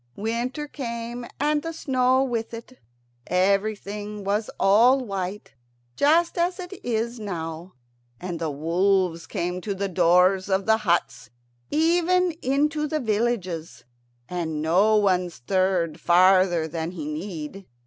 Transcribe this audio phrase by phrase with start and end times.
[0.15, 2.79] Winter came, and the snow with it.
[3.27, 5.53] Everything was all white,
[5.95, 7.73] just as it is now.
[8.19, 11.29] And the wolves came to the doors of the huts,
[11.69, 13.83] even into the villages,
[14.27, 17.67] and no one stirred farther than he need.